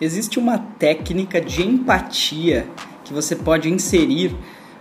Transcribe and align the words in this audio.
existe 0.00 0.38
uma 0.38 0.58
técnica 0.58 1.40
de 1.40 1.62
empatia 1.62 2.66
que 3.04 3.12
você 3.12 3.34
pode 3.34 3.70
inserir. 3.70 4.34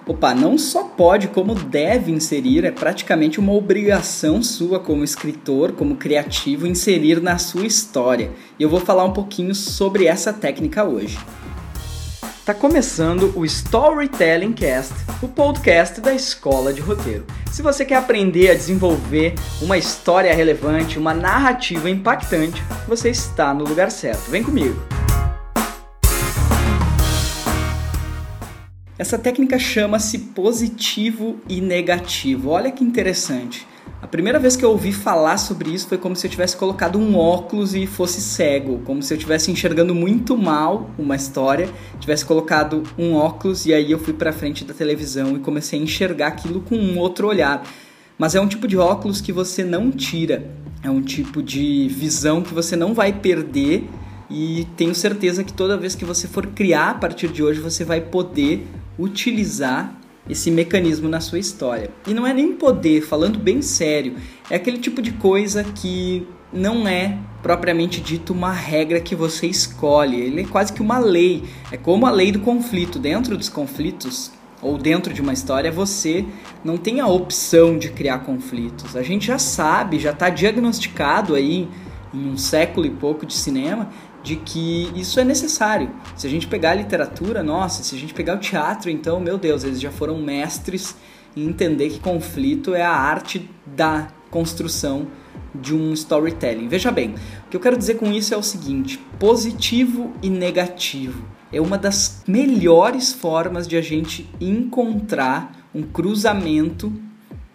Opa, 0.06 0.34
não 0.34 0.58
só 0.58 0.84
pode, 0.84 1.28
como 1.28 1.54
deve 1.54 2.12
inserir, 2.12 2.64
é 2.64 2.72
praticamente 2.72 3.40
uma 3.40 3.52
obrigação 3.52 4.42
sua 4.42 4.80
como 4.80 5.04
escritor, 5.04 5.74
como 5.74 5.98
criativo, 5.98 6.66
inserir 6.66 7.22
na 7.22 7.38
sua 7.38 7.66
história. 7.66 8.32
E 8.58 8.64
eu 8.64 8.70
vou 8.70 8.80
falar 8.80 9.04
um 9.04 9.12
pouquinho 9.12 9.54
sobre 9.54 10.06
essa 10.06 10.32
técnica 10.32 10.86
hoje. 10.86 11.20
Tá 12.46 12.54
começando 12.54 13.34
o 13.36 13.44
Storytelling 13.44 14.54
Cast, 14.54 14.94
o 15.22 15.28
podcast 15.28 16.00
da 16.00 16.14
Escola 16.14 16.72
de 16.72 16.80
Roteiro. 16.80 17.26
Se 17.52 17.62
você 17.62 17.84
quer 17.84 17.96
aprender 17.96 18.52
a 18.52 18.54
desenvolver 18.54 19.36
uma 19.62 19.78
história 19.78 20.34
relevante, 20.34 20.98
uma 20.98 21.14
narrativa 21.14 21.90
impactante, 21.90 22.64
você 22.88 23.10
está 23.10 23.54
no 23.54 23.66
lugar 23.66 23.92
certo. 23.92 24.32
Vem 24.32 24.42
comigo. 24.42 24.97
Essa 29.00 29.16
técnica 29.16 29.60
chama-se 29.60 30.18
positivo 30.18 31.38
e 31.48 31.62
negativo. 31.62 32.50
Olha 32.50 32.72
que 32.72 32.84
interessante. 32.84 33.68
A 34.02 34.08
primeira 34.08 34.40
vez 34.40 34.56
que 34.56 34.66
eu 34.66 34.72
ouvi 34.72 34.92
falar 34.92 35.38
sobre 35.38 35.70
isso 35.70 35.88
foi 35.88 36.00
como 36.00 36.16
se 36.16 36.26
eu 36.26 36.32
tivesse 36.32 36.58
colocado 36.58 36.98
um 36.98 37.16
óculos 37.16 37.76
e 37.76 37.86
fosse 37.86 38.20
cego, 38.20 38.80
como 38.86 39.04
se 39.04 39.14
eu 39.14 39.18
estivesse 39.18 39.52
enxergando 39.52 39.94
muito 39.94 40.36
mal 40.36 40.90
uma 40.98 41.16
história, 41.16 41.70
tivesse 42.00 42.26
colocado 42.26 42.82
um 42.98 43.14
óculos 43.14 43.68
e 43.68 43.74
aí 43.74 43.92
eu 43.92 44.00
fui 44.00 44.14
para 44.14 44.34
frente 44.34 44.66
da 44.66 44.74
televisão 44.74 45.36
e 45.36 45.40
comecei 45.40 45.80
a 45.80 45.84
enxergar 45.84 46.28
aquilo 46.30 46.62
com 46.62 46.76
um 46.76 46.98
outro 46.98 47.28
olhar. 47.28 47.64
Mas 48.18 48.34
é 48.34 48.42
um 48.42 48.48
tipo 48.48 48.68
de 48.68 48.78
óculos 48.78 49.22
que 49.22 49.32
você 49.32 49.64
não 49.64 49.92
tira, 49.92 50.50
é 50.82 50.90
um 50.90 51.04
tipo 51.04 51.44
de 51.44 51.88
visão 51.88 52.42
que 52.42 52.54
você 52.54 52.76
não 52.76 52.96
vai 52.96 53.14
perder 53.14 53.88
e 54.28 54.68
tenho 54.76 54.96
certeza 54.96 55.44
que 55.44 55.54
toda 55.54 55.78
vez 55.78 55.94
que 55.94 56.04
você 56.04 56.28
for 56.28 56.48
criar 56.48 56.90
a 56.90 56.94
partir 56.96 57.28
de 57.28 57.44
hoje 57.44 57.60
você 57.60 57.86
vai 57.86 58.02
poder 58.02 58.68
utilizar 58.98 59.94
esse 60.30 60.52
mecanismo 60.52 61.08
na 61.08 61.20
sua 61.20 61.40
história. 61.40 61.90
E 62.06 62.14
não 62.14 62.28
é 62.28 62.34
nem 62.34 62.54
poder, 62.54 63.02
falando 63.02 63.40
bem 63.40 63.62
sério, 63.62 64.16
é 64.50 64.56
aquele 64.56 64.78
tipo 64.78 65.02
de 65.02 65.12
coisa 65.14 65.64
que 65.64 66.28
não 66.52 66.88
é 66.88 67.18
propriamente 67.42 68.02
dito 68.02 68.34
uma 68.34 68.52
regra 68.52 69.00
que 69.00 69.16
você 69.16 69.48
escolhe, 69.48 70.20
ele 70.20 70.42
é 70.42 70.46
quase 70.46 70.74
que 70.74 70.82
uma 70.82 70.98
lei. 70.98 71.44
É 71.72 71.78
como 71.78 72.06
a 72.06 72.12
lei 72.12 72.32
do 72.32 72.40
conflito. 72.40 73.00
Dentro 73.00 73.38
dos 73.38 73.50
conflitos 73.50 74.32
ou 74.62 74.78
dentro 74.78 75.14
de 75.14 75.22
uma 75.22 75.34
história, 75.34 75.72
você 75.72 76.26
não 76.64 76.78
tem 76.78 77.00
a 77.00 77.08
opção 77.08 77.78
de 77.78 77.90
criar 77.90 78.20
conflitos. 78.20 78.96
A 78.96 79.04
gente 79.04 79.28
já 79.28 79.38
sabe, 79.38 80.00
já 80.00 80.12
está 80.12 80.30
diagnosticado 80.30 81.36
aí 81.36 81.68
em 82.14 82.30
um 82.30 82.38
século 82.38 82.86
e 82.86 82.90
pouco 82.90 83.26
de 83.26 83.34
cinema 83.34 83.90
de 84.28 84.36
que 84.36 84.92
isso 84.94 85.22
é 85.22 85.24
necessário. 85.24 85.90
Se 86.18 86.28
a 86.28 86.30
gente 86.30 86.48
pegar 86.48 86.72
a 86.72 86.76
literatura, 86.76 87.42
nossa, 87.42 87.82
se 87.82 87.96
a 87.96 87.98
gente 87.98 88.14
pegar 88.14 88.36
o 88.36 88.40
teatro, 88.40 88.90
então, 88.90 89.22
meu 89.22 89.38
Deus, 89.38 89.64
eles 89.64 89.80
já 89.80 89.90
foram 89.90 90.18
mestres 90.18 90.98
em 91.34 91.48
entender 91.48 91.90
que 91.90 92.00
conflito 92.02 92.76
é 92.76 92.82
a 92.82 92.92
arte 92.92 93.50
da 93.66 94.10
construção 94.30 95.08
de 95.56 95.74
um 95.74 95.94
storytelling. 95.94 96.68
Veja 96.68 96.92
bem, 96.92 97.16
o 97.46 97.50
que 97.50 97.56
eu 97.56 97.62
quero 97.62 97.78
dizer 97.78 97.96
com 97.96 98.12
isso 98.12 98.34
é 98.34 98.38
o 98.38 98.44
seguinte: 98.44 99.00
positivo 99.18 100.12
e 100.22 100.30
negativo 100.30 101.24
é 101.50 101.62
uma 101.62 101.78
das 101.78 102.22
melhores 102.28 103.14
formas 103.14 103.66
de 103.66 103.78
a 103.78 103.82
gente 103.82 104.30
encontrar 104.42 105.70
um 105.74 105.84
cruzamento 105.84 106.92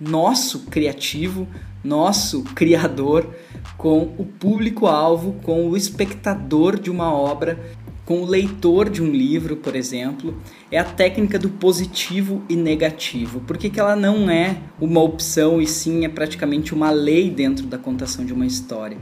nosso 0.09 0.61
criativo, 0.67 1.47
nosso 1.85 2.43
criador 2.43 3.29
com 3.77 4.15
o 4.19 4.25
público-alvo, 4.25 5.35
com 5.43 5.69
o 5.69 5.77
espectador 5.77 6.79
de 6.79 6.91
uma 6.91 7.13
obra, 7.13 7.59
com 8.05 8.23
o 8.23 8.27
leitor 8.27 8.91
de 8.91 9.01
um 9.01 9.11
livro, 9.11 9.57
por 9.57 9.77
exemplo, 9.77 10.37
é 10.71 10.79
a 10.79 10.85
técnica 10.85 11.39
do 11.39 11.49
positivo 11.49 12.43
e 12.49 12.57
negativo. 12.57 13.41
Por 13.41 13.57
que, 13.57 13.71
que 13.71 13.79
ela 13.79 13.95
não 13.95 14.29
é 14.29 14.57
uma 14.81 15.01
opção 15.01 15.61
e 15.61 15.67
sim 15.67 16.05
é 16.05 16.09
praticamente 16.09 16.75
uma 16.75 16.91
lei 16.91 17.31
dentro 17.31 17.67
da 17.67 17.79
contação 17.79 18.25
de 18.25 18.33
uma 18.33 18.47
história? 18.47 18.99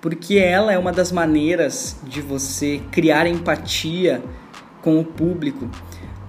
Porque 0.00 0.36
ela 0.36 0.72
é 0.72 0.78
uma 0.78 0.92
das 0.92 1.12
maneiras 1.12 1.96
de 2.08 2.20
você 2.20 2.80
criar 2.90 3.26
empatia 3.26 4.22
com 4.82 4.98
o 4.98 5.04
público, 5.04 5.70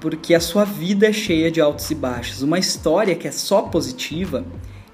porque 0.01 0.33
a 0.33 0.39
sua 0.39 0.65
vida 0.65 1.07
é 1.07 1.13
cheia 1.13 1.51
de 1.51 1.61
altos 1.61 1.89
e 1.91 1.95
baixos. 1.95 2.41
Uma 2.41 2.57
história 2.57 3.15
que 3.15 3.27
é 3.27 3.31
só 3.31 3.61
positiva, 3.61 4.43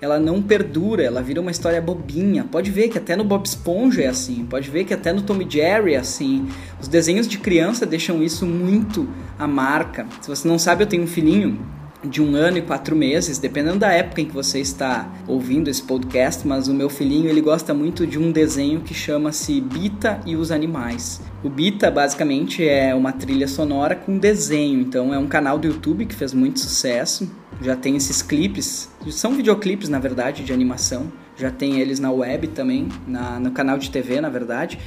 ela 0.01 0.19
não 0.19 0.41
perdura, 0.41 1.01
ela 1.01 1.23
vira 1.23 1.40
uma 1.40 1.50
história 1.50 1.81
bobinha. 1.81 2.44
Pode 2.44 2.69
ver 2.69 2.90
que 2.90 2.97
até 2.97 3.16
no 3.16 3.23
Bob 3.23 3.46
Esponja 3.46 4.03
é 4.03 4.07
assim, 4.07 4.46
pode 4.46 4.69
ver 4.69 4.84
que 4.84 4.94
até 4.94 5.13
no 5.13 5.22
Tom 5.22 5.41
e 5.41 5.50
Jerry 5.50 5.94
é 5.94 5.97
assim. 5.97 6.50
Os 6.79 6.90
desenhos 6.90 7.28
de 7.28 7.40
criança 7.40 7.85
deixam 7.85 8.22
isso 8.22 8.46
muito 8.46 9.07
a 9.40 9.47
marca. 9.47 10.06
Se 10.22 10.28
você 10.28 10.46
não 10.46 10.59
sabe, 10.59 10.84
eu 10.84 10.88
tenho 10.88 11.03
um 11.03 11.07
filhinho 11.07 11.57
de 12.07 12.22
um 12.22 12.35
ano 12.35 12.57
e 12.57 12.62
quatro 12.62 12.95
meses, 12.95 13.38
dependendo 13.38 13.79
da 13.79 13.91
época 13.91 14.22
em 14.22 14.25
que 14.25 14.34
você 14.34 14.59
está 14.59 15.12
ouvindo 15.28 15.69
esse 15.69 15.84
podcast, 15.84 16.47
mas 16.47 16.68
o 16.68 16.73
meu 16.73 16.90
filhinho 16.90 17.29
ele 17.29 17.41
gosta 17.41 17.73
muito 17.73 18.07
de 18.07 18.18
um 18.18 18.31
desenho 18.31 18.81
que 18.81 18.94
chama-se 18.94 19.59
Bita 19.62 20.19
e 20.25 20.35
os 20.35 20.51
Animais. 20.51 21.22
O 21.44 21.50
Bita 21.50 21.91
basicamente 21.91 22.67
é 22.67 22.96
uma 22.96 23.12
trilha 23.12 23.47
sonora 23.47 23.96
com 23.96 24.17
desenho, 24.17 24.81
então 24.81 25.13
é 25.13 25.17
um 25.17 25.28
canal 25.28 25.57
do 25.57 25.67
YouTube 25.67 26.06
que 26.06 26.16
fez 26.16 26.34
muito 26.34 26.59
sucesso. 26.59 27.29
Já 27.62 27.75
tem 27.75 27.96
esses 27.96 28.22
clipes, 28.22 28.90
são 29.12 29.34
videoclipes 29.34 29.90
na 29.90 30.00
verdade 30.00 30.44
de 30.44 30.53
animação 30.53 31.12
já 31.38 31.52
tem 31.52 31.80
eles 31.80 32.00
na 32.00 32.12
web 32.12 32.48
também, 32.48 32.88
na, 33.08 33.40
no 33.40 33.52
canal 33.52 33.78
de 33.78 33.90
TV, 33.90 34.20
na 34.20 34.30
verdade, 34.30 34.80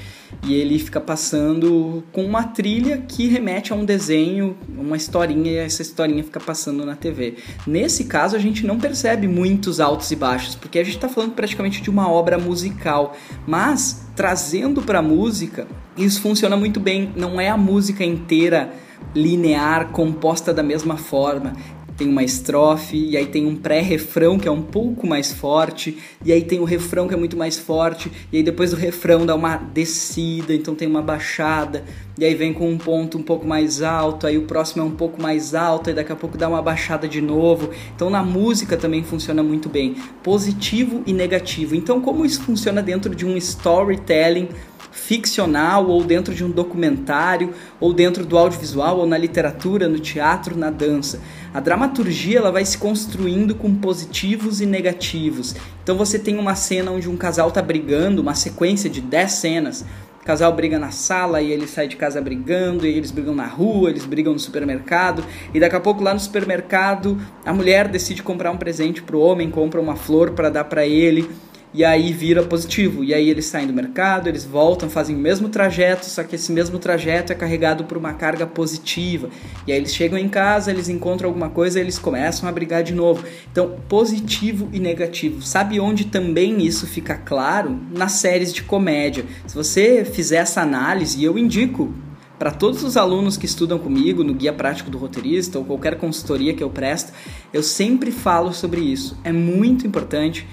e 0.44 0.54
ele 0.54 0.78
fica 0.78 1.00
passando 1.00 2.02
com 2.12 2.24
uma 2.24 2.44
trilha 2.44 2.98
que 2.98 3.28
remete 3.28 3.72
a 3.72 3.76
um 3.76 3.84
desenho, 3.84 4.56
uma 4.76 4.96
historinha, 4.96 5.50
e 5.50 5.56
essa 5.56 5.82
historinha 5.82 6.24
fica 6.24 6.40
passando 6.40 6.84
na 6.84 6.96
TV. 6.96 7.36
Nesse 7.66 8.04
caso, 8.04 8.36
a 8.36 8.38
gente 8.38 8.66
não 8.66 8.78
percebe 8.78 9.28
muitos 9.28 9.80
altos 9.80 10.10
e 10.10 10.16
baixos, 10.16 10.54
porque 10.54 10.78
a 10.78 10.84
gente 10.84 10.96
está 10.96 11.08
falando 11.08 11.32
praticamente 11.32 11.80
de 11.80 11.90
uma 11.90 12.10
obra 12.10 12.38
musical, 12.38 13.16
mas 13.46 14.06
trazendo 14.16 14.82
para 14.82 14.98
a 14.98 15.02
música, 15.02 15.66
isso 15.96 16.20
funciona 16.20 16.56
muito 16.56 16.80
bem, 16.80 17.12
não 17.16 17.40
é 17.40 17.48
a 17.48 17.56
música 17.56 18.04
inteira 18.04 18.72
linear, 19.14 19.88
composta 19.90 20.52
da 20.52 20.62
mesma 20.62 20.96
forma 20.96 21.52
tem 22.00 22.08
uma 22.08 22.24
estrofe, 22.24 22.96
e 22.96 23.14
aí 23.14 23.26
tem 23.26 23.44
um 23.44 23.54
pré-refrão 23.54 24.38
que 24.38 24.48
é 24.48 24.50
um 24.50 24.62
pouco 24.62 25.06
mais 25.06 25.34
forte, 25.34 25.98
e 26.24 26.32
aí 26.32 26.42
tem 26.42 26.58
o 26.58 26.64
refrão 26.64 27.06
que 27.06 27.12
é 27.12 27.16
muito 27.16 27.36
mais 27.36 27.58
forte, 27.58 28.10
e 28.32 28.38
aí 28.38 28.42
depois 28.42 28.70
do 28.70 28.76
refrão 28.78 29.26
dá 29.26 29.34
uma 29.34 29.58
descida, 29.58 30.54
então 30.54 30.74
tem 30.74 30.88
uma 30.88 31.02
baixada, 31.02 31.84
e 32.18 32.24
aí 32.24 32.34
vem 32.34 32.54
com 32.54 32.70
um 32.70 32.78
ponto 32.78 33.18
um 33.18 33.22
pouco 33.22 33.46
mais 33.46 33.82
alto, 33.82 34.26
aí 34.26 34.38
o 34.38 34.44
próximo 34.44 34.82
é 34.82 34.86
um 34.86 34.92
pouco 34.92 35.20
mais 35.20 35.54
alto, 35.54 35.90
e 35.90 35.92
daqui 35.92 36.10
a 36.10 36.16
pouco 36.16 36.38
dá 36.38 36.48
uma 36.48 36.62
baixada 36.62 37.06
de 37.06 37.20
novo. 37.20 37.68
Então 37.94 38.08
na 38.08 38.22
música 38.22 38.78
também 38.78 39.02
funciona 39.02 39.42
muito 39.42 39.68
bem, 39.68 39.96
positivo 40.22 41.02
e 41.06 41.12
negativo. 41.12 41.74
Então 41.74 42.00
como 42.00 42.24
isso 42.24 42.42
funciona 42.42 42.82
dentro 42.82 43.14
de 43.14 43.26
um 43.26 43.36
storytelling 43.36 44.48
ficcional 44.90 45.86
ou 45.88 46.02
dentro 46.02 46.34
de 46.34 46.44
um 46.44 46.50
documentário 46.50 47.54
ou 47.78 47.92
dentro 47.92 48.24
do 48.24 48.36
audiovisual 48.36 48.98
ou 48.98 49.06
na 49.06 49.16
literatura, 49.16 49.88
no 49.88 50.00
teatro, 50.00 50.56
na 50.56 50.70
dança. 50.70 51.20
A 51.52 51.58
dramaturgia 51.58 52.38
ela 52.38 52.52
vai 52.52 52.64
se 52.64 52.78
construindo 52.78 53.56
com 53.56 53.74
positivos 53.74 54.60
e 54.60 54.66
negativos. 54.66 55.56
Então 55.82 55.96
você 55.96 56.16
tem 56.16 56.38
uma 56.38 56.54
cena 56.54 56.92
onde 56.92 57.08
um 57.08 57.16
casal 57.16 57.48
está 57.48 57.60
brigando, 57.60 58.22
uma 58.22 58.36
sequência 58.36 58.88
de 58.88 59.00
10 59.00 59.32
cenas. 59.32 59.84
O 60.20 60.24
casal 60.24 60.52
briga 60.52 60.78
na 60.78 60.92
sala 60.92 61.42
e 61.42 61.50
ele 61.50 61.66
sai 61.66 61.88
de 61.88 61.96
casa 61.96 62.20
brigando, 62.20 62.86
e 62.86 62.90
eles 62.90 63.10
brigam 63.10 63.34
na 63.34 63.46
rua, 63.46 63.90
eles 63.90 64.04
brigam 64.04 64.32
no 64.32 64.38
supermercado, 64.38 65.24
e 65.52 65.58
daqui 65.58 65.74
a 65.74 65.80
pouco 65.80 66.04
lá 66.04 66.14
no 66.14 66.20
supermercado 66.20 67.18
a 67.44 67.52
mulher 67.52 67.88
decide 67.88 68.22
comprar 68.22 68.52
um 68.52 68.56
presente 68.56 69.02
para 69.02 69.16
o 69.16 69.20
homem, 69.20 69.50
compra 69.50 69.80
uma 69.80 69.96
flor 69.96 70.32
para 70.32 70.50
dar 70.50 70.64
para 70.64 70.86
ele 70.86 71.28
e 71.72 71.84
aí 71.84 72.12
vira 72.12 72.42
positivo. 72.42 73.04
E 73.04 73.14
aí 73.14 73.28
eles 73.28 73.46
saem 73.46 73.66
do 73.66 73.72
mercado, 73.72 74.28
eles 74.28 74.44
voltam, 74.44 74.90
fazem 74.90 75.14
o 75.14 75.18
mesmo 75.18 75.48
trajeto, 75.48 76.06
só 76.06 76.22
que 76.22 76.34
esse 76.34 76.52
mesmo 76.52 76.78
trajeto 76.78 77.32
é 77.32 77.36
carregado 77.36 77.84
por 77.84 77.96
uma 77.96 78.12
carga 78.12 78.46
positiva. 78.46 79.28
E 79.66 79.72
aí 79.72 79.78
eles 79.78 79.94
chegam 79.94 80.18
em 80.18 80.28
casa, 80.28 80.70
eles 80.70 80.88
encontram 80.88 81.28
alguma 81.28 81.50
coisa, 81.50 81.80
eles 81.80 81.98
começam 81.98 82.48
a 82.48 82.52
brigar 82.52 82.82
de 82.82 82.94
novo. 82.94 83.24
Então, 83.50 83.76
positivo 83.88 84.68
e 84.72 84.80
negativo. 84.80 85.42
Sabe 85.42 85.78
onde 85.80 86.06
também 86.06 86.64
isso 86.64 86.86
fica 86.86 87.16
claro? 87.16 87.78
Nas 87.90 88.12
séries 88.12 88.52
de 88.52 88.62
comédia. 88.62 89.24
Se 89.46 89.54
você 89.54 90.04
fizer 90.04 90.38
essa 90.38 90.62
análise, 90.62 91.20
e 91.20 91.24
eu 91.24 91.38
indico 91.38 91.92
para 92.38 92.50
todos 92.50 92.82
os 92.82 92.96
alunos 92.96 93.36
que 93.36 93.44
estudam 93.44 93.78
comigo 93.78 94.24
no 94.24 94.32
Guia 94.32 94.52
Prático 94.52 94.90
do 94.90 94.96
Roteirista 94.96 95.58
ou 95.58 95.64
qualquer 95.64 95.98
consultoria 95.98 96.54
que 96.54 96.62
eu 96.62 96.70
presto, 96.70 97.12
eu 97.52 97.62
sempre 97.62 98.10
falo 98.10 98.50
sobre 98.54 98.80
isso. 98.80 99.14
É 99.22 99.30
muito 99.30 99.86
importante 99.86 100.46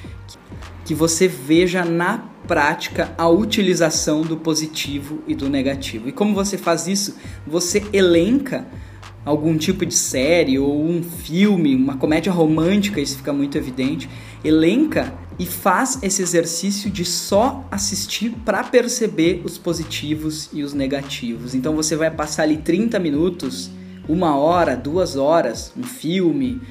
que 0.87 0.95
você 0.95 1.27
veja 1.27 1.83
na 1.83 2.19
prática 2.47 3.13
a 3.17 3.27
utilização 3.27 4.21
do 4.21 4.37
positivo 4.37 5.21
e 5.27 5.35
do 5.35 5.49
negativo. 5.49 6.07
E 6.07 6.13
como 6.13 6.33
você 6.33 6.57
faz 6.57 6.87
isso? 6.87 7.17
Você 7.45 7.83
elenca 7.91 8.65
algum 9.25 9.57
tipo 9.57 9.85
de 9.85 9.93
série 9.93 10.57
ou 10.57 10.81
um 10.81 11.03
filme, 11.03 11.75
uma 11.75 11.97
comédia 11.97 12.31
romântica, 12.31 13.01
isso 13.01 13.17
fica 13.17 13.33
muito 13.33 13.57
evidente. 13.57 14.09
Elenca 14.45 15.13
e 15.37 15.45
faz 15.45 15.99
esse 16.01 16.21
exercício 16.21 16.89
de 16.89 17.03
só 17.03 17.67
assistir 17.69 18.29
para 18.45 18.63
perceber 18.63 19.41
os 19.43 19.57
positivos 19.57 20.49
e 20.53 20.63
os 20.63 20.73
negativos. 20.73 21.53
Então 21.53 21.75
você 21.75 21.97
vai 21.97 22.09
passar 22.09 22.43
ali 22.43 22.55
30 22.55 22.97
minutos, 22.97 23.69
uma 24.07 24.37
hora, 24.37 24.73
duas 24.73 25.17
horas, 25.17 25.73
um 25.75 25.83
filme 25.83 26.61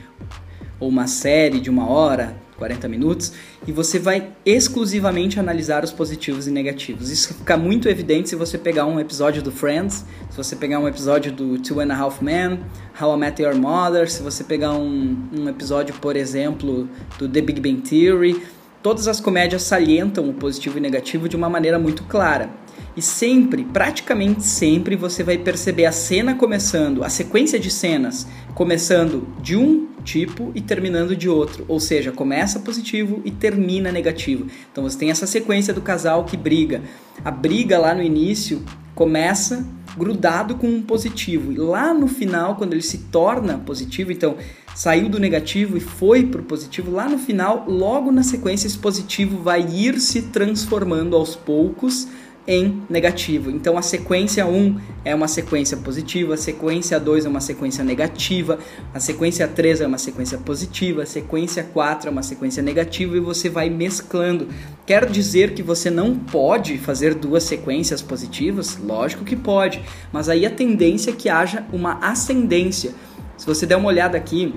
ou 0.80 0.88
uma 0.88 1.06
série 1.06 1.60
de 1.60 1.68
uma 1.68 1.86
hora, 1.86 2.45
40 2.56 2.88
minutos, 2.88 3.32
e 3.66 3.72
você 3.72 3.98
vai 3.98 4.32
exclusivamente 4.44 5.38
analisar 5.38 5.84
os 5.84 5.92
positivos 5.92 6.46
e 6.46 6.50
negativos. 6.50 7.10
Isso 7.10 7.34
fica 7.34 7.56
muito 7.56 7.88
evidente 7.88 8.28
se 8.28 8.36
você 8.36 8.56
pegar 8.58 8.86
um 8.86 8.98
episódio 8.98 9.42
do 9.42 9.52
Friends, 9.52 10.04
se 10.30 10.36
você 10.36 10.56
pegar 10.56 10.78
um 10.78 10.88
episódio 10.88 11.32
do 11.32 11.58
Two 11.58 11.80
and 11.80 11.92
a 11.92 11.96
Half 11.96 12.22
Men, 12.22 12.60
How 13.00 13.14
I 13.14 13.18
Met 13.18 13.42
Your 13.42 13.54
Mother, 13.54 14.10
se 14.10 14.22
você 14.22 14.42
pegar 14.42 14.72
um, 14.72 15.28
um 15.32 15.48
episódio, 15.48 15.94
por 16.00 16.16
exemplo, 16.16 16.88
do 17.18 17.28
The 17.28 17.40
Big 17.40 17.60
Bang 17.60 17.82
Theory. 17.82 18.42
Todas 18.82 19.08
as 19.08 19.20
comédias 19.20 19.62
salientam 19.62 20.28
o 20.28 20.32
positivo 20.32 20.78
e 20.78 20.80
negativo 20.80 21.28
de 21.28 21.34
uma 21.34 21.50
maneira 21.50 21.78
muito 21.78 22.04
clara. 22.04 22.48
E 22.96 23.02
sempre, 23.02 23.64
praticamente 23.64 24.42
sempre, 24.42 24.96
você 24.96 25.22
vai 25.22 25.36
perceber 25.36 25.84
a 25.84 25.92
cena 25.92 26.34
começando, 26.34 27.04
a 27.04 27.10
sequência 27.10 27.58
de 27.58 27.70
cenas 27.70 28.26
começando 28.54 29.28
de 29.42 29.54
um 29.54 29.85
tipo 30.06 30.52
e 30.54 30.60
terminando 30.60 31.16
de 31.16 31.28
outro. 31.28 31.64
Ou 31.68 31.80
seja, 31.80 32.12
começa 32.12 32.60
positivo 32.60 33.20
e 33.24 33.30
termina 33.30 33.90
negativo. 33.90 34.46
Então 34.70 34.84
você 34.84 34.96
tem 34.96 35.10
essa 35.10 35.26
sequência 35.26 35.74
do 35.74 35.82
casal 35.82 36.24
que 36.24 36.36
briga. 36.36 36.80
A 37.24 37.30
briga 37.30 37.76
lá 37.76 37.92
no 37.92 38.02
início 38.02 38.62
começa 38.94 39.66
grudado 39.98 40.54
com 40.54 40.68
um 40.68 40.82
positivo. 40.82 41.52
E 41.52 41.56
lá 41.56 41.92
no 41.92 42.06
final, 42.06 42.54
quando 42.54 42.74
ele 42.74 42.82
se 42.82 42.98
torna 42.98 43.58
positivo, 43.58 44.12
então 44.12 44.36
saiu 44.74 45.08
do 45.08 45.18
negativo 45.18 45.76
e 45.76 45.80
foi 45.80 46.26
para 46.26 46.40
o 46.40 46.44
positivo, 46.44 46.90
lá 46.90 47.08
no 47.08 47.18
final, 47.18 47.64
logo 47.66 48.12
na 48.12 48.22
sequência, 48.22 48.66
esse 48.66 48.78
positivo 48.78 49.42
vai 49.42 49.62
ir 49.62 49.98
se 50.00 50.22
transformando 50.22 51.16
aos 51.16 51.34
poucos 51.34 52.06
em 52.46 52.82
negativo. 52.88 53.50
Então 53.50 53.76
a 53.76 53.82
sequência 53.82 54.46
1 54.46 54.78
é 55.04 55.14
uma 55.14 55.26
sequência 55.26 55.76
positiva, 55.76 56.34
a 56.34 56.36
sequência 56.36 57.00
2 57.00 57.26
é 57.26 57.28
uma 57.28 57.40
sequência 57.40 57.82
negativa, 57.82 58.58
a 58.94 59.00
sequência 59.00 59.48
3 59.48 59.80
é 59.80 59.86
uma 59.86 59.98
sequência 59.98 60.38
positiva, 60.38 61.02
a 61.02 61.06
sequência 61.06 61.64
4 61.64 62.08
é 62.08 62.12
uma 62.12 62.22
sequência 62.22 62.62
negativa 62.62 63.16
e 63.16 63.20
você 63.20 63.48
vai 63.48 63.68
mesclando. 63.68 64.48
Quer 64.86 65.06
dizer 65.06 65.54
que 65.54 65.62
você 65.62 65.90
não 65.90 66.14
pode 66.14 66.78
fazer 66.78 67.14
duas 67.14 67.42
sequências 67.42 68.00
positivas? 68.00 68.78
Lógico 68.78 69.24
que 69.24 69.34
pode, 69.34 69.82
mas 70.12 70.28
aí 70.28 70.46
a 70.46 70.50
tendência 70.50 71.10
é 71.10 71.14
que 71.14 71.28
haja 71.28 71.64
uma 71.72 71.98
ascendência. 72.00 72.94
Se 73.36 73.46
você 73.46 73.66
der 73.66 73.76
uma 73.76 73.88
olhada 73.88 74.16
aqui 74.16 74.54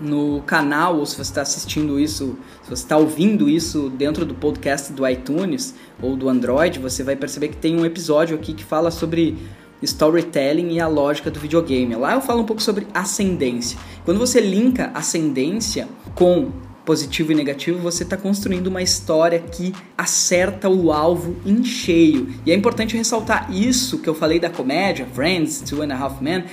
no 0.00 0.42
canal, 0.42 0.98
ou 0.98 1.06
se 1.06 1.14
você 1.14 1.22
está 1.22 1.42
assistindo 1.42 1.98
isso, 1.98 2.38
se 2.62 2.70
você 2.70 2.82
está 2.82 2.96
ouvindo 2.96 3.48
isso 3.48 3.90
dentro 3.90 4.24
do 4.24 4.34
podcast 4.34 4.92
do 4.92 5.06
iTunes 5.08 5.74
ou 6.02 6.16
do 6.16 6.28
Android, 6.28 6.78
você 6.78 7.02
vai 7.02 7.16
perceber 7.16 7.48
que 7.48 7.56
tem 7.56 7.78
um 7.78 7.84
episódio 7.84 8.36
aqui 8.36 8.52
que 8.52 8.64
fala 8.64 8.90
sobre 8.90 9.36
storytelling 9.82 10.72
e 10.72 10.80
a 10.80 10.88
lógica 10.88 11.30
do 11.30 11.38
videogame. 11.38 11.94
Lá 11.94 12.14
eu 12.14 12.20
falo 12.20 12.42
um 12.42 12.46
pouco 12.46 12.62
sobre 12.62 12.86
ascendência. 12.94 13.78
Quando 14.04 14.18
você 14.18 14.40
linka 14.40 14.90
ascendência 14.94 15.88
com 16.14 16.50
positivo 16.84 17.32
e 17.32 17.34
negativo, 17.34 17.80
você 17.80 18.04
está 18.04 18.16
construindo 18.16 18.68
uma 18.68 18.80
história 18.80 19.40
que 19.40 19.74
acerta 19.98 20.68
o 20.68 20.92
alvo 20.92 21.36
em 21.44 21.64
cheio. 21.64 22.28
E 22.46 22.52
é 22.52 22.54
importante 22.54 22.96
ressaltar 22.96 23.52
isso 23.52 23.98
que 23.98 24.08
eu 24.08 24.14
falei 24.14 24.38
da 24.38 24.48
comédia, 24.48 25.06
Friends, 25.12 25.60
Two 25.60 25.82
and 25.82 25.92
a 25.92 25.98
Half 25.98 26.22
Men, 26.22 26.44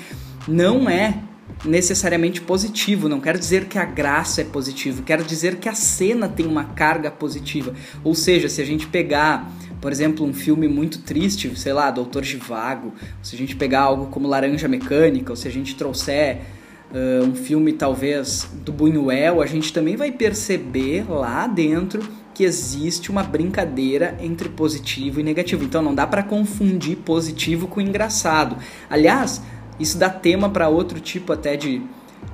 não 0.47 0.89
é 0.89 1.19
necessariamente 1.65 2.41
positivo, 2.41 3.07
não 3.07 3.19
quero 3.19 3.39
dizer 3.39 3.65
que 3.65 3.77
a 3.77 3.85
graça 3.85 4.41
é 4.41 4.43
positiva, 4.43 5.01
quero 5.03 5.23
dizer 5.23 5.57
que 5.57 5.69
a 5.69 5.73
cena 5.73 6.27
tem 6.27 6.45
uma 6.45 6.65
carga 6.65 7.09
positiva. 7.09 7.73
Ou 8.03 8.13
seja, 8.15 8.49
se 8.49 8.61
a 8.61 8.65
gente 8.65 8.87
pegar, 8.87 9.49
por 9.79 9.91
exemplo, 9.91 10.25
um 10.25 10.33
filme 10.33 10.67
muito 10.67 10.99
triste, 10.99 11.51
sei 11.57 11.73
lá, 11.73 11.89
Doutor 11.91 12.23
Givago, 12.23 12.93
se 13.21 13.35
a 13.35 13.37
gente 13.37 13.55
pegar 13.55 13.81
algo 13.81 14.07
como 14.07 14.27
Laranja 14.27 14.67
Mecânica, 14.67 15.31
ou 15.31 15.35
se 15.35 15.47
a 15.47 15.51
gente 15.51 15.75
trouxer 15.75 16.41
uh, 16.91 17.25
um 17.25 17.35
filme 17.35 17.73
talvez 17.73 18.49
do 18.53 18.71
Buñuel, 18.71 19.41
a 19.41 19.45
gente 19.45 19.71
também 19.71 19.95
vai 19.95 20.11
perceber 20.11 21.09
lá 21.09 21.47
dentro 21.47 22.01
que 22.33 22.43
existe 22.43 23.11
uma 23.11 23.23
brincadeira 23.23 24.17
entre 24.19 24.49
positivo 24.49 25.19
e 25.19 25.23
negativo. 25.23 25.63
Então 25.63 25.81
não 25.81 25.93
dá 25.93 26.07
para 26.07 26.23
confundir 26.23 26.97
positivo 26.97 27.67
com 27.67 27.79
engraçado. 27.79 28.57
Aliás, 28.89 29.41
isso 29.79 29.97
dá 29.97 30.09
tema 30.09 30.49
para 30.49 30.69
outro 30.69 30.99
tipo 30.99 31.33
até 31.33 31.55
de, 31.55 31.81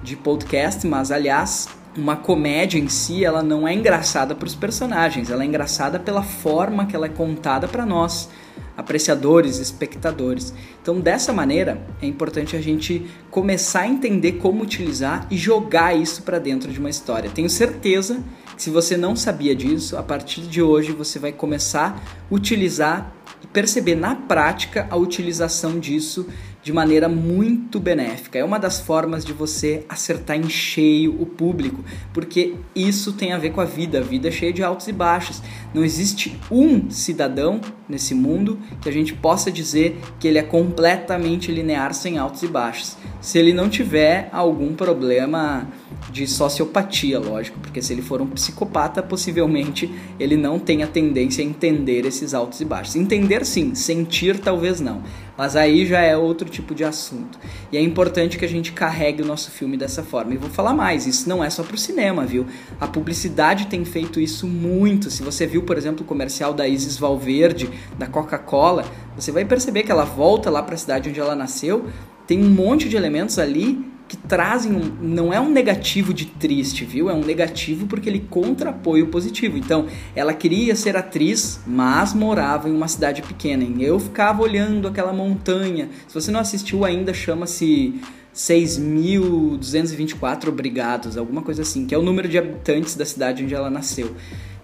de 0.04 0.16
podcast, 0.16 0.86
mas 0.86 1.12
aliás, 1.12 1.68
uma 1.98 2.16
comédia 2.16 2.80
em 2.80 2.88
si, 2.88 3.26
ela 3.26 3.42
não 3.42 3.68
é 3.68 3.74
engraçada 3.74 4.36
para 4.36 4.48
os 4.48 4.56
personagens, 4.56 5.30
ela 5.30 5.44
é 5.44 5.46
engraçada 5.46 6.00
pela 6.00 6.24
forma 6.24 6.86
que 6.86 6.96
ela 6.96 7.08
é 7.08 7.10
contada 7.10 7.68
para 7.68 7.86
nós, 7.86 8.30
apreciadores, 8.78 9.58
espectadores. 9.58 10.54
Então, 10.82 11.00
dessa 11.00 11.34
maneira, 11.34 11.86
é 12.02 12.06
importante 12.06 12.56
a 12.56 12.62
gente 12.62 13.06
começar 13.30 13.82
a 13.82 13.88
entender 13.88 14.34
como 14.34 14.64
utilizar 14.64 15.28
e 15.30 15.38
jogar 15.38 15.96
isso 15.96 16.24
para 16.24 16.40
dentro 16.40 16.72
de 16.72 16.80
uma 16.80 16.90
história. 16.90 17.30
Tenho 17.30 17.50
certeza 17.50 18.24
que 18.56 18.64
se 18.64 18.70
você 18.70 18.96
não 18.96 19.16
sabia 19.16 19.56
disso, 19.56 19.98
a 19.98 20.04
partir 20.04 20.42
de 20.42 20.62
hoje 20.62 20.92
você 20.92 21.20
vai 21.20 21.32
começar 21.32 22.02
a 22.32 22.34
utilizar 22.34 23.14
e 23.44 23.48
perceber 23.48 23.96
na 23.96 24.16
prática 24.16 24.88
a 24.90 24.96
utilização 24.96 25.80
disso 25.80 26.28
de 26.62 26.74
maneira 26.74 27.08
muito 27.08 27.80
benéfica. 27.80 28.38
É 28.38 28.44
uma 28.44 28.60
das 28.60 28.80
formas 28.80 29.24
de 29.24 29.34
você 29.34 29.86
acertar 29.88 30.38
em 30.38 30.50
cheio 30.50 31.22
o 31.22 31.26
público, 31.26 31.84
porque 32.14 32.56
isso 32.76 33.14
tem 33.14 33.32
a 33.32 33.38
ver 33.38 33.52
com 33.52 33.62
a 33.62 33.66
vida. 33.66 34.00
A 34.00 34.04
vida 34.04 34.28
é 34.28 34.32
cheia 34.32 34.52
de 34.52 34.64
altos 34.64 34.88
e 34.88 34.92
baixos. 34.92 35.42
Não 35.74 35.84
existe 35.84 36.38
um 36.52 36.90
cidadão 36.90 37.62
nesse 37.88 38.14
mundo 38.14 38.60
que 38.82 38.90
a 38.90 38.92
gente 38.92 39.14
possa 39.14 39.52
dizer 39.52 40.00
que 40.20 40.28
ele 40.28 40.38
é 40.38 40.44
completamente 40.44 41.52
linear 41.52 41.94
sem 41.94 42.18
altos 42.18 42.44
e 42.44 42.48
baixos. 42.48 42.98
Se 43.22 43.38
ele 43.38 43.54
não 43.54 43.70
tiver 43.70 44.30
algum 44.32 44.74
problema 44.74 45.68
de 46.12 46.26
sociopatia, 46.28 47.20
lógico, 47.20 47.60
porque 47.60 47.82
se 47.82 47.94
ele 47.94 48.02
for 48.02 48.22
um 48.22 48.28
psicopata, 48.28 49.02
possivelmente 49.02 49.90
ele 50.20 50.36
não 50.36 50.60
tem 50.60 50.84
a 50.84 50.88
tendência 50.88 51.44
a 51.44 51.48
entender 51.48 52.06
esses 52.06 52.34
altos 52.34 52.60
e 52.62 52.66
baixos. 52.66 52.96
Entender 52.96 53.46
sim, 53.46 53.76
sentir 53.76 54.40
talvez 54.40 54.80
não. 54.80 55.04
Mas 55.38 55.56
aí 55.56 55.86
já 55.86 56.02
é 56.02 56.18
outro 56.18 56.50
tipo 56.50 56.76
de 56.76 56.84
assunto. 56.84 57.40
E 57.72 57.78
é 57.78 57.82
importante 57.82 58.38
que 58.38 58.44
a 58.44 58.48
gente 58.48 58.74
carregue 58.74 59.22
o 59.22 59.26
nosso 59.26 59.50
filme 59.52 59.78
dessa 59.78 60.04
forma. 60.04 60.34
E 60.34 60.38
vou 60.38 60.50
falar 60.50 60.74
mais, 60.74 61.08
isso 61.08 61.30
não 61.30 61.44
é 61.44 61.50
só 61.50 61.64
pro 61.64 61.78
cinema, 61.78 62.26
viu? 62.26 62.46
A 62.80 62.88
publicidade 62.88 63.68
tem 63.68 63.86
feito 63.86 64.20
isso 64.20 64.46
muito. 64.46 65.10
Se 65.10 65.24
você 65.24 65.48
viu, 65.48 65.64
por 65.64 65.78
exemplo, 65.78 66.04
o 66.04 66.08
comercial 66.08 66.54
da 66.54 66.68
Isis 66.68 66.98
Valverde, 66.98 67.70
da 67.98 68.08
Coca-Cola, 68.08 68.84
você 69.16 69.32
vai 69.32 69.46
perceber 69.46 69.84
que 69.84 69.92
ela 69.92 70.04
volta 70.04 70.50
lá 70.50 70.62
para 70.62 70.76
a 70.76 70.78
cidade 70.78 71.10
onde 71.10 71.20
ela 71.20 71.36
nasceu, 71.36 71.86
tem 72.28 72.44
um 72.44 72.50
monte 72.50 72.90
de 72.90 72.98
elementos 72.98 73.40
ali 73.40 73.90
que 74.10 74.18
trazem 74.18 74.76
um, 74.76 74.92
não 75.00 75.32
é 75.32 75.40
um 75.40 75.50
negativo 75.52 76.14
de 76.14 76.26
triste, 76.26 76.84
viu? 76.84 77.10
É 77.12 77.14
um 77.14 77.24
negativo 77.24 77.86
porque 77.86 78.10
ele 78.10 78.20
contrapõe 78.20 79.04
o 79.04 79.08
positivo. 79.08 79.56
Então, 79.56 79.86
ela 80.16 80.34
queria 80.34 80.76
ser 80.76 80.98
atriz, 80.98 81.60
mas 81.68 82.16
morava 82.16 82.68
em 82.68 82.74
uma 82.74 82.88
cidade 82.88 83.22
pequena. 83.22 83.64
E 83.64 83.84
eu 83.84 84.00
ficava 84.00 84.42
olhando 84.42 84.88
aquela 84.88 85.14
montanha. 85.14 85.90
Se 86.08 86.16
você 86.16 86.32
não 86.32 86.40
assistiu 86.40 86.84
ainda, 86.84 87.14
chama-se 87.14 88.02
6.224 88.34 90.48
obrigados, 90.48 91.16
alguma 91.16 91.44
coisa 91.44 91.62
assim, 91.62 91.86
que 91.86 91.94
é 91.94 91.98
o 91.98 92.02
número 92.02 92.28
de 92.28 92.40
habitantes 92.40 92.96
da 92.96 93.06
cidade 93.06 93.44
onde 93.44 93.54
ela 93.54 93.70
nasceu. 93.70 94.16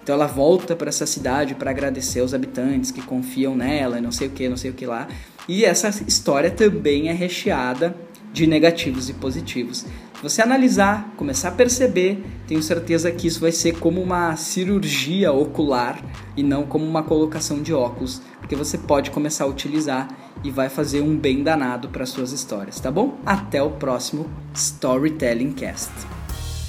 Então 0.02 0.16
ela 0.16 0.26
volta 0.26 0.76
para 0.76 0.90
essa 0.90 1.06
cidade 1.06 1.54
para 1.54 1.70
agradecer 1.70 2.22
aos 2.22 2.34
habitantes 2.34 2.90
que 2.90 3.02
confiam 3.02 3.56
nela, 3.56 4.02
não 4.02 4.12
sei 4.12 4.28
o 4.28 4.32
que, 4.32 4.50
não 4.50 4.58
sei 4.58 4.72
o 4.72 4.74
que 4.74 4.88
lá. 4.88 5.08
E 5.48 5.64
essa 5.64 5.90
história 6.08 6.50
também 6.50 7.10
é 7.10 7.14
recheada 7.14 7.96
de 8.36 8.46
negativos 8.46 9.10
e 9.10 9.14
positivos. 9.14 9.86
Você 10.22 10.42
analisar, 10.42 11.14
começar 11.16 11.50
a 11.50 11.54
perceber, 11.54 12.22
tenho 12.46 12.62
certeza 12.62 13.10
que 13.10 13.28
isso 13.28 13.40
vai 13.40 13.52
ser 13.52 13.80
como 13.80 14.02
uma 14.02 14.36
cirurgia 14.36 15.32
ocular 15.32 16.04
e 16.36 16.44
não 16.44 16.66
como 16.66 16.86
uma 16.86 17.02
colocação 17.02 17.62
de 17.62 17.74
óculos, 17.74 18.22
porque 18.40 18.56
você 18.56 18.78
pode 18.78 19.10
começar 19.10 19.46
a 19.46 19.48
utilizar 19.48 20.10
e 20.44 20.52
vai 20.52 20.68
fazer 20.68 21.02
um 21.02 21.16
bem 21.16 21.44
danado 21.44 21.88
para 21.88 22.06
suas 22.06 22.34
histórias, 22.34 22.80
tá 22.80 22.92
bom? 22.92 23.18
Até 23.26 23.64
o 23.64 23.72
próximo 23.72 24.30
Storytelling 24.54 25.54
Cast. 25.54 26.15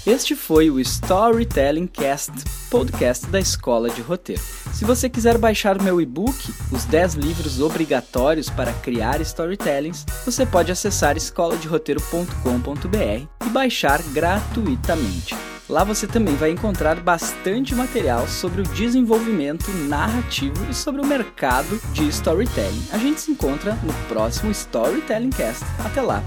Este 0.07 0.37
foi 0.37 0.71
o 0.71 0.79
Storytelling 0.79 1.89
Cast, 1.89 2.31
podcast 2.71 3.27
da 3.27 3.41
Escola 3.41 3.91
de 3.91 4.01
Roteiro. 4.01 4.41
Se 4.73 4.85
você 4.85 5.11
quiser 5.11 5.37
baixar 5.37 5.83
meu 5.83 6.01
e-book, 6.01 6.55
os 6.71 6.85
10 6.85 7.15
livros 7.15 7.61
obrigatórios 7.61 8.49
para 8.49 8.73
criar 8.73 9.21
storytellings, 9.23 10.07
você 10.25 10.47
pode 10.47 10.71
acessar 10.71 11.17
escoladeroteiro.com.br 11.17 13.27
e 13.45 13.49
baixar 13.49 14.01
gratuitamente. 14.13 15.35
Lá 15.69 15.83
você 15.83 16.07
também 16.07 16.37
vai 16.37 16.53
encontrar 16.53 17.01
bastante 17.01 17.75
material 17.75 18.29
sobre 18.29 18.61
o 18.61 18.65
desenvolvimento 18.65 19.69
narrativo 19.89 20.65
e 20.71 20.75
sobre 20.75 21.01
o 21.01 21.07
mercado 21.07 21.81
de 21.93 22.07
storytelling. 22.07 22.87
A 22.93 22.99
gente 22.99 23.21
se 23.21 23.33
encontra 23.33 23.73
no 23.83 23.93
próximo 24.07 24.53
Storytelling 24.53 25.31
Cast. 25.31 25.65
Até 25.85 26.01
lá! 26.01 26.23